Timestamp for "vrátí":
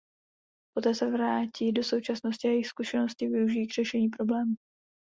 1.11-1.71